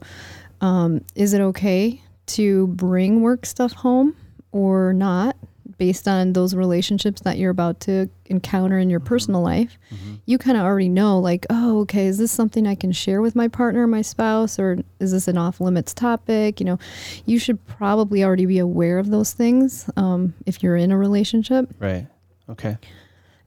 [0.60, 4.16] um, is it okay to bring work stuff home
[4.52, 5.36] or not?
[5.78, 9.08] based on those relationships that you're about to encounter in your Mm-hmm.
[9.08, 9.78] personal life,
[10.24, 13.36] you kind of already know, like, oh, okay, is this something I can share with
[13.36, 16.60] my partner, my spouse, or is this an off limits topic?
[16.60, 16.78] You know,
[17.26, 21.68] you should probably already be aware of those things um, if you're in a relationship.
[21.78, 22.06] Right.
[22.48, 22.78] Okay.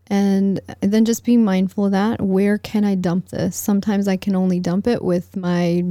[0.09, 2.19] And then just being mindful of that.
[2.21, 3.55] Where can I dump this?
[3.55, 5.83] Sometimes I can only dump it with my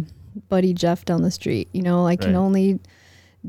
[0.49, 1.69] buddy Jeff down the street.
[1.73, 2.39] You know, I can Right.
[2.39, 2.81] only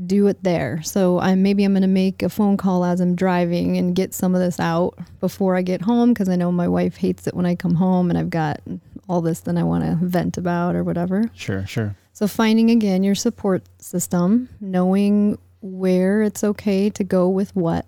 [0.06, 0.80] do it there.
[0.82, 4.14] So I maybe I'm going to make a phone call as I'm driving and get
[4.14, 7.34] some of this out before I get home because I know my wife hates it
[7.34, 8.60] when I come home and I've got
[9.08, 11.28] all this that I want to vent about or whatever.
[11.34, 11.66] Sure.
[11.66, 11.96] Sure.
[12.12, 17.84] So finding again your support system, knowing where it's okay to go with what,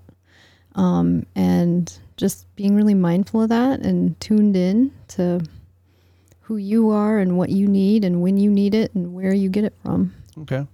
[0.75, 5.41] um, and just being really mindful of that and tuned in to
[6.41, 9.49] who you are and what you need and when you need it and where you
[9.49, 10.13] get it from.
[10.41, 10.67] Okay.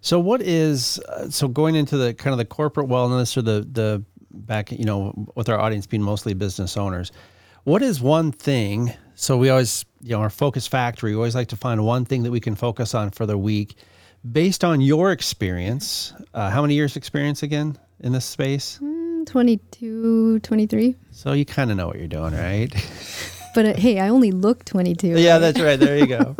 [0.00, 3.66] So what is uh, so going into the kind of the corporate wellness or the
[3.70, 7.12] the back you know with our audience being mostly business owners,
[7.64, 8.92] what is one thing?
[9.14, 11.12] So we always you know our focus factory.
[11.12, 13.76] We always like to find one thing that we can focus on for the week,
[14.32, 16.12] based on your experience.
[16.34, 18.80] Uh, how many years experience again in this space?
[18.82, 20.96] Mm, 22, 23.
[21.10, 22.72] So you kind of know what you're doing, right?
[23.54, 25.08] But uh, hey, I only look 22.
[25.08, 25.38] Yeah, right?
[25.38, 25.78] that's right.
[25.78, 26.36] There you go.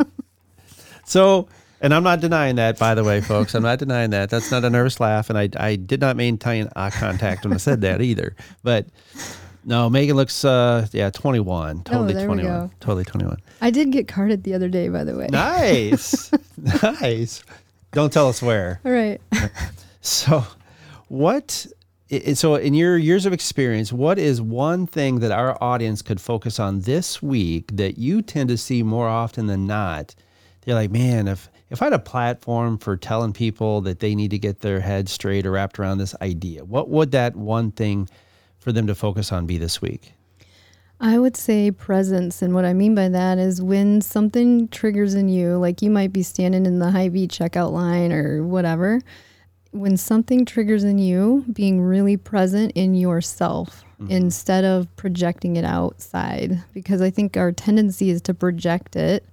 [1.05, 1.47] so,
[1.79, 3.53] and I'm not denying that, by the way, folks.
[3.53, 4.31] I'm not denying that.
[4.31, 7.57] That's not a nervous laugh, and I, I did not maintain eye contact when I
[7.57, 8.35] said that either.
[8.63, 8.87] But
[9.63, 13.37] no, Megan looks, uh, yeah, 21, totally Oh, 21, totally 21.
[13.61, 15.27] I did get carded the other day, by the way.
[15.29, 16.31] Nice,
[16.83, 17.43] nice.
[17.91, 18.81] Don't tell us where.
[18.83, 19.21] All right.
[20.01, 20.43] So,
[21.09, 21.67] what?
[22.13, 26.01] I- i- So, in your years of experience, what is one thing that our audience
[26.01, 30.15] could focus on this week that you tend to see more often than not?
[30.61, 34.29] They're like, man, if if I had a platform for telling people that they need
[34.29, 38.07] to get their head straight or wrapped around this idea, what would that one thing
[38.59, 40.13] for them to focus on be this week?
[41.01, 42.43] I would say presence.
[42.43, 46.13] And what I mean by that is when something triggers in you, like you might
[46.13, 49.01] be standing in the Hy-Vee checkout line or whatever,
[49.73, 54.11] when something triggers in you, being really present in yourself mm-hmm.
[54.11, 56.63] instead of projecting it outside.
[56.73, 59.25] Because I think our tendency is to project it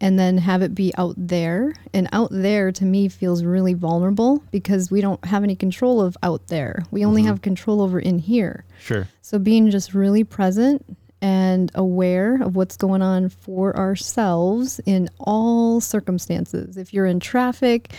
[0.00, 1.74] and then have it be out there.
[1.92, 6.16] And out there to me feels really vulnerable because we don't have any control of
[6.22, 6.84] out there.
[6.90, 7.28] We only mm-hmm.
[7.28, 8.64] have control over in here.
[8.80, 9.08] Sure.
[9.20, 10.84] So being just really present
[11.22, 16.76] and aware of what's going on for ourselves in all circumstances.
[16.76, 17.92] If you're in traffic,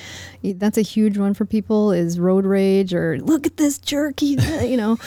[0.44, 4.78] that's a huge one for people is road rage or look at this jerky, you
[4.78, 4.98] know.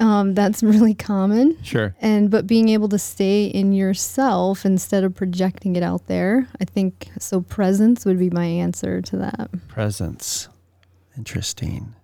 [0.00, 1.62] um, that's really common.
[1.62, 1.94] Sure.
[2.00, 6.64] And but being able to stay in yourself instead of projecting it out there, I
[6.64, 9.50] think so presence would be my answer to that.
[9.68, 10.48] Presence.
[11.16, 11.94] Interesting.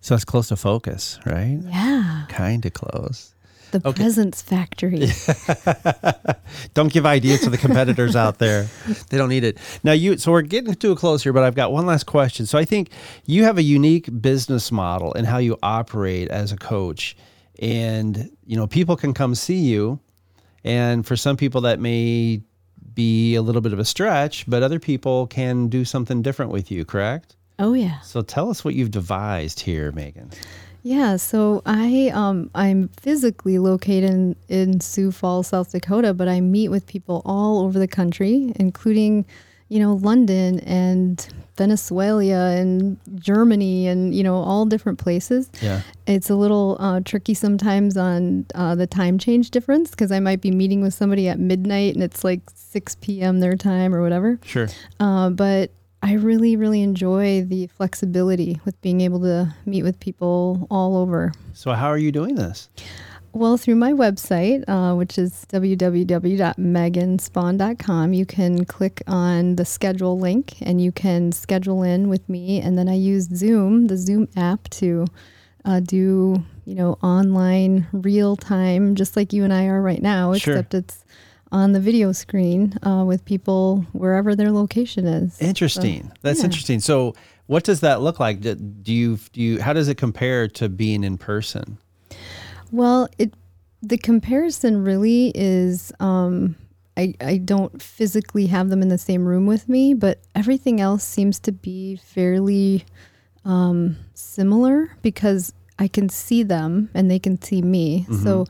[0.00, 1.58] So it's close to focus, right?
[1.62, 2.24] Yeah.
[2.28, 3.34] Kind of close.
[3.70, 4.02] The Okay.
[4.02, 5.06] presence factory.
[6.74, 8.66] Don't give ideas to the competitors out there.
[9.10, 9.58] They don't need it.
[9.84, 12.46] Now you so we're getting to a close here, but I've got one last question.
[12.46, 12.90] So I think
[13.26, 17.16] you have a unique business model in how you operate as a coach.
[17.60, 20.00] And you know, people can come see you
[20.64, 22.42] and for some people that may
[22.94, 26.70] be a little bit of a stretch, but other people can do something different with
[26.70, 27.36] you, correct?
[27.58, 28.00] oh yeah.
[28.00, 30.30] So tell us what you've devised here, Megan.
[30.82, 36.40] Yeah, so I um I'm physically located in, in Sioux Falls, South Dakota, but I
[36.40, 39.26] meet with people all over the country, including,
[39.68, 45.50] you know, London and Venezuela and Germany and you know all different places.
[45.60, 45.82] Yeah.
[46.06, 50.40] It's a little uh, tricky sometimes on uh, the time change difference because I might
[50.40, 53.40] be meeting with somebody at midnight and it's like 6 p.m.
[53.40, 54.38] their time or whatever.
[54.42, 54.68] Sure.
[54.98, 55.70] Uh, but
[56.02, 61.32] I really, really enjoy the flexibility with being able to meet with people all over.
[61.52, 62.70] So how are you doing this?
[63.32, 70.54] Well, through my website, uh, which is www.meganspawn.com, you can click on the schedule link
[70.62, 72.60] and you can schedule in with me.
[72.60, 75.06] And then I use Zoom, the Zoom app, to
[75.64, 80.34] uh, do you know online real time, just like you and I are right now,
[80.34, 80.54] Sure.
[80.54, 81.04] except it's
[81.52, 85.40] on the video screen uh, with people wherever their location is.
[85.40, 86.12] Interesting.
[86.22, 86.46] That's yeah.
[86.46, 86.80] interesting.
[86.80, 87.14] So,
[87.46, 88.40] what does that look like?
[88.40, 91.78] Do do you do you how does it compare to being in person?
[92.70, 93.34] Well, it
[93.82, 96.54] the comparison really is um,
[96.96, 101.02] I, I don't physically have them in the same room with me, but everything else
[101.02, 102.84] seems to be fairly
[103.44, 108.02] um, similar because I can see them and they can see me.
[108.02, 108.22] Mm-hmm.
[108.22, 108.46] So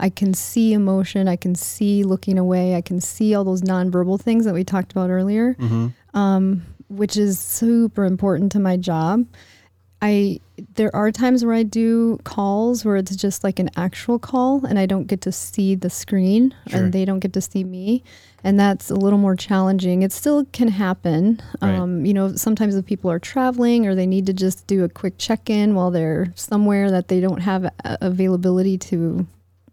[0.00, 4.20] I can see emotion, I can see looking away, I can see all those nonverbal
[4.20, 6.18] things that we talked about earlier, Mm-hmm.
[6.18, 9.24] um, which is super important to my job.
[10.02, 10.40] I
[10.74, 14.78] there are times where I do calls where it's just like an actual call and
[14.78, 16.80] I don't get to see the screen Sure.
[16.84, 18.02] and they don't get to see me
[18.44, 20.02] and that's a little more challenging.
[20.02, 21.40] It still can happen.
[21.60, 21.74] Right.
[21.74, 24.88] Um, you know, sometimes if people are traveling or they need to just do a
[24.88, 29.26] quick check-in while they're somewhere that they don't have a- availability to,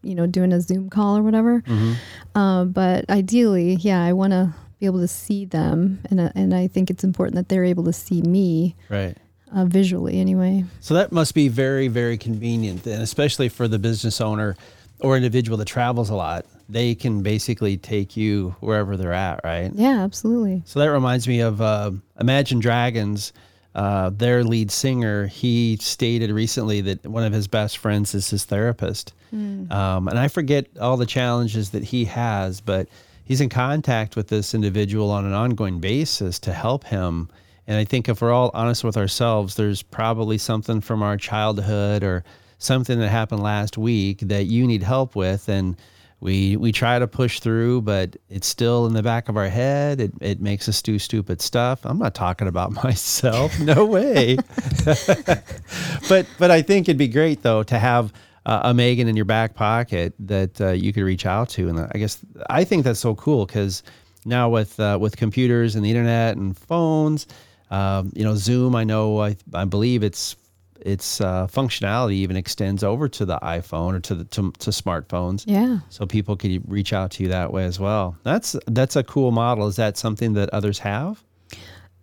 [0.03, 1.61] you know, doing a Zoom call or whatever.
[1.61, 1.93] Mm-hmm.
[2.39, 6.53] Uh, but ideally, yeah, I want to be able to see them, and uh, and
[6.53, 9.17] I think it's important that they're able to see me Right.
[9.53, 10.63] Uh, visually anyway.
[10.79, 14.55] So that must be very, very convenient, and especially for the business owner
[14.99, 16.45] or individual that travels a lot.
[16.67, 19.71] They can basically take you wherever they're at, right?
[19.73, 20.61] Yeah, absolutely.
[20.65, 23.33] So that reminds me of uh, Imagine Dragons.
[23.73, 28.43] Uh, their lead singer, he stated recently that one of his best friends is his
[28.45, 29.13] therapist.
[29.31, 32.87] Um, and I forget all the challenges that he has, but
[33.25, 37.29] he's in contact with this individual on an ongoing basis to help him.
[37.69, 42.03] And I think if we're all honest with ourselves, there's probably something from our childhood
[42.03, 42.23] or
[42.57, 45.47] something that happened last week that you need help with.
[45.47, 45.77] And
[46.19, 50.01] we we try to push through, but it's still in the back of our head.
[50.01, 51.85] It, it makes us do stupid stuff.
[51.85, 53.59] I'm not talking about myself.
[53.59, 54.37] No way.
[56.09, 58.11] but but I think it'd be great though to have
[58.47, 61.79] uh, a Megan in your back pocket that uh, you could reach out to, and
[61.79, 62.17] I guess
[62.49, 63.83] I think that's so cool because
[64.25, 67.27] now with uh, with computers and the internet and phones,
[67.69, 68.75] um, you know, Zoom.
[68.75, 70.35] I know I I believe it's
[70.85, 75.43] its uh, functionality even extends over to the iPhone or to the to, to smartphones
[75.45, 75.79] Yeah.
[75.89, 78.15] so people could reach out to you that way as well.
[78.23, 79.67] That's that's a cool model.
[79.67, 81.21] Is that something that others have?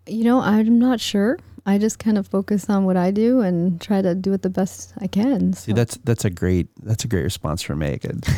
[0.07, 1.39] You know, I'm not sure.
[1.69, 4.51] I just kind of focus on what I do and try to do it the
[4.51, 5.53] best I can.
[5.53, 8.21] See, that's that's a great that's a great response from Megan.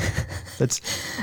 [0.59, 0.81] That's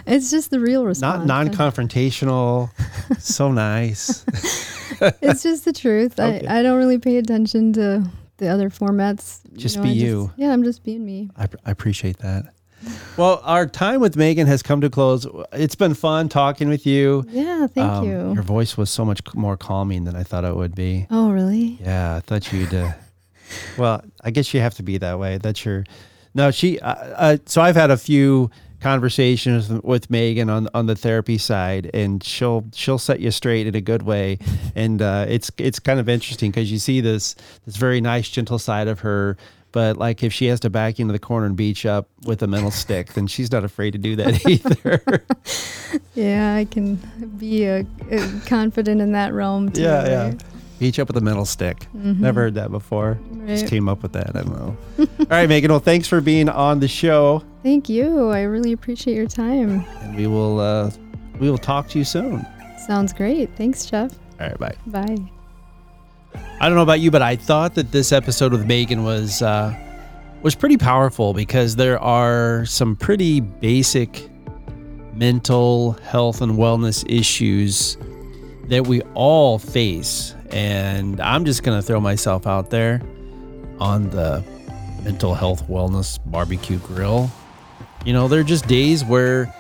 [0.07, 1.27] it's just the real response.
[1.27, 2.69] not non-confrontational.
[3.19, 4.23] so nice.
[5.21, 6.17] it's just the truth.
[6.17, 6.47] Okay.
[6.47, 9.41] I, I don't really pay attention to the other formats.
[9.57, 10.31] Just know, be I you.
[10.37, 11.31] yeah, I'm just being me.
[11.35, 12.53] I, I appreciate that.
[13.17, 15.25] Well, our time with Megan has come to close.
[15.53, 17.25] It's been fun talking with you.
[17.29, 18.33] Yeah, thank Um, you.
[18.33, 21.07] Your voice was so much more calming than I thought it would be.
[21.09, 21.79] Oh, really?
[21.81, 22.73] Yeah, I thought you'd.
[22.73, 22.91] Uh,
[23.77, 25.37] well, I guess you have to be that way.
[25.37, 25.85] That's your.
[26.33, 26.79] No, she.
[26.79, 28.51] Uh, uh, so I've had a few
[28.81, 33.75] conversations with Megan on on the therapy side, and she'll she'll set you straight in
[33.75, 34.37] a good way,
[34.75, 38.59] and uh, it's it's kind of interesting because you see this this very nice, gentle
[38.59, 39.37] side of her.
[39.75, 42.41] But like if she has to back into the corner and beat you up with
[42.41, 45.25] a metal stick, then she's not afraid to do that either.
[46.15, 46.95] Yeah, I can
[47.37, 49.81] be uh uh confident in that realm too.
[49.81, 50.23] yeah, yeah.
[50.29, 50.43] right?
[50.79, 51.87] Beat you up with a metal stick.
[51.95, 52.19] Mhm.
[52.19, 53.19] Never heard that before.
[53.47, 53.69] Just Right.
[53.69, 54.29] came up with that.
[54.35, 54.77] I don't know.
[55.19, 55.71] All right, Megan.
[55.71, 58.29] Well, thanks for being on the show, Thank you.
[58.29, 59.83] I really appreciate your time.
[60.03, 60.89] and we will uh,
[61.39, 62.45] we will talk to you soon.
[62.87, 63.49] Sounds great.
[63.57, 64.11] Thanks, Jeff.
[64.39, 64.75] All right, bye.
[64.87, 65.31] Bye.
[66.59, 69.75] I don't know about you, but I thought that this episode with Megan was uh,
[70.41, 74.29] was pretty powerful because there are some pretty basic
[75.13, 77.97] mental health and wellness issues
[78.65, 83.01] that we all face, and I'm just gonna throw myself out there
[83.79, 84.43] on the
[85.03, 87.29] mental health wellness barbecue grill.
[88.05, 89.53] You know, there are just days where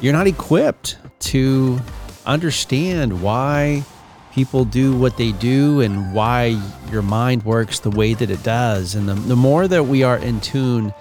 [0.00, 1.78] you're not equipped to
[2.26, 3.84] understand why
[4.36, 6.60] people do what they do and why
[6.92, 8.94] your mind works the way that it does.
[8.94, 10.92] And the, the more that we are in tune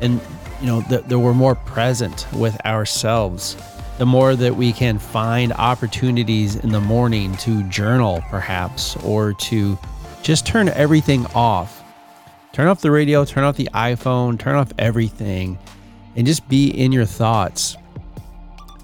[0.00, 0.20] and,
[0.60, 3.56] you know, that, we're more present with ourselves,
[3.98, 9.76] the more that we can find opportunities in the morning to journal, perhaps, or to
[10.22, 11.82] just turn everything off.
[12.52, 15.58] Turn off the radio, turn off the iPhone, turn off everything,
[16.14, 17.76] and just be in your thoughts.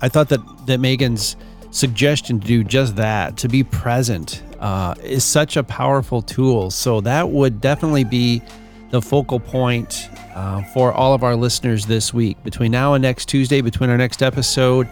[0.03, 1.37] I thought that that Megan's
[1.71, 6.71] suggestion to do just that, to be present, uh, is such a powerful tool.
[6.71, 8.43] So that would definitely be
[8.91, 12.43] the focal point uh, for all of our listeners this week.
[12.43, 14.89] Between now and next Tuesday, between our next episode,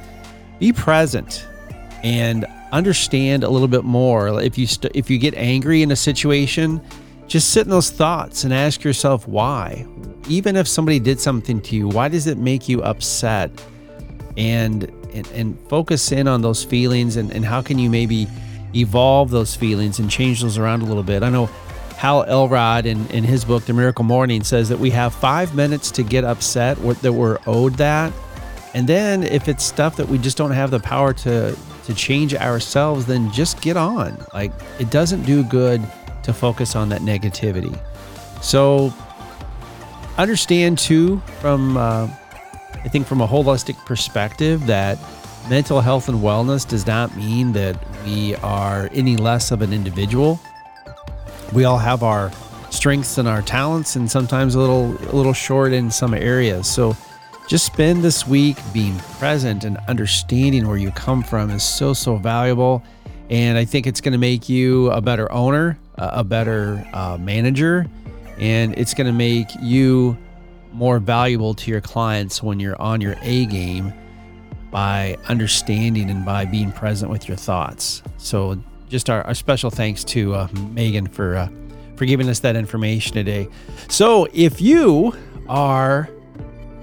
[0.58, 1.46] be present
[2.02, 4.40] and understand a little bit more.
[4.40, 6.80] If you st- if you get angry in a situation,
[7.26, 9.86] just sit in those thoughts and ask yourself why.
[10.28, 13.50] Even if somebody did something to you, why does it make you upset?
[14.36, 18.26] And and, and focus in on those feelings and, and how can you maybe
[18.74, 21.22] evolve those feelings and change those around a little bit.
[21.22, 21.46] I know
[21.96, 25.90] Hal Elrod in, in his book, The Miracle Morning, says that we have five minutes
[25.92, 28.12] to get upset, that we're owed that.
[28.74, 31.56] and then if it's stuff that we just don't have the power to
[31.86, 34.22] to change ourselves, then just get on.
[34.34, 35.82] Like it doesn't do good
[36.22, 37.76] to focus on that negativity.
[38.42, 38.92] So
[40.18, 42.08] understand too from uh,
[42.88, 44.98] I think from a holistic perspective that
[45.50, 47.76] mental health and wellness does not mean that
[48.06, 50.40] we are any less of an individual.
[51.52, 52.32] We all have our
[52.70, 56.66] strengths and our talents and sometimes a little a little short in some areas.
[56.66, 56.96] So
[57.46, 62.16] just spend this week being present and understanding where you come from is so so
[62.16, 62.82] valuable
[63.28, 67.86] and I think it's going to make you a better owner, a better uh, manager,
[68.38, 70.16] and it's going to make you
[70.72, 73.92] more valuable to your clients when you're on your A game
[74.70, 78.02] by understanding and by being present with your thoughts.
[78.18, 81.48] So, just our, our special thanks to uh, Megan for uh,
[81.96, 83.48] for giving us that information today.
[83.88, 85.14] So, if you
[85.48, 86.08] are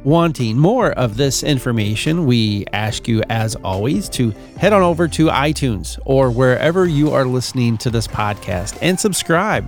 [0.03, 5.27] wanting more of this information, we ask you, as always, to head on over to
[5.27, 9.67] iTunes or wherever you are listening to this podcast and subscribe.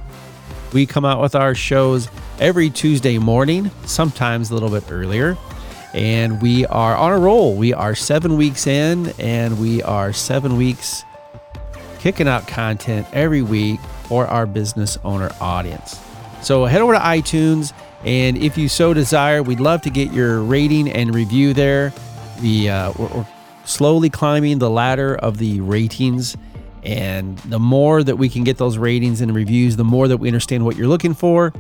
[0.74, 2.10] We come out with our shows
[2.40, 5.38] every Tuesday morning, sometimes a little bit earlier.
[5.94, 7.56] And we are on a roll.
[7.56, 11.04] We are seven weeks in, and we are seven weeks
[12.00, 16.00] kicking out content every week for our business owner audience.
[16.42, 17.74] So head over to iTunes,
[18.06, 21.92] and if you so desire, we'd love to get your rating and review there.
[22.42, 23.28] We, uh, we're, we're
[23.66, 26.38] slowly climbing the ladder of the ratings.
[26.84, 30.28] And the more that we can get those ratings and reviews, the more that we
[30.28, 31.54] understand what you're looking for.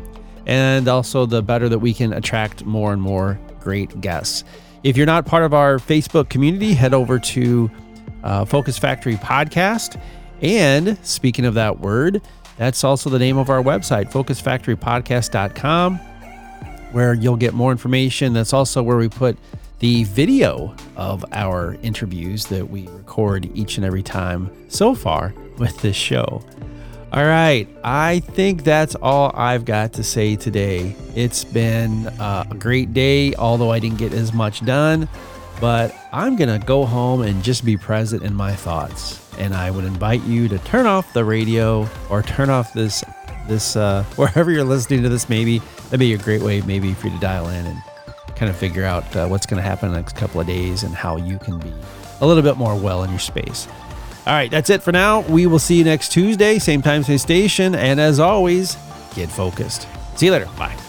[0.45, 4.45] And also, the better that we can attract more and more great guests.
[4.83, 7.69] If you're not part of our Facebook community, head over to
[8.23, 9.99] uh, Focus Factory Podcast.
[10.41, 12.21] And speaking of that word,
[12.57, 15.97] that's also the name of our website, focusfactorypodcast.com,
[16.91, 18.33] where you'll get more information.
[18.33, 19.37] That's also where we put
[19.79, 25.77] the video of our interviews that we record each and every time so far with
[25.81, 26.43] this show.
[27.13, 30.93] All right, I think that's all I've got to say today.
[31.15, 35.07] It's been uh, a great day, although I didn't get as much done,
[35.61, 39.23] but I'm going to go home and just be present in my thoughts.
[39.37, 43.03] And I would invite you to turn off the radio or turn off this
[43.47, 47.07] this uh, wherever you're listening to this maybe that'd be a great way maybe for
[47.07, 47.81] you to dial in and
[48.37, 50.83] kind of figure out uh, what's going to happen in the next couple of days
[50.83, 51.73] and how you can be
[52.21, 53.67] a little bit more well in your space.
[54.25, 55.21] All right, that's it for now.
[55.21, 57.75] We will see you next Tuesday, same time, same station.
[57.75, 58.75] And as always,
[59.15, 59.87] get focused.
[60.15, 60.49] See you later.
[60.57, 60.86] Bye.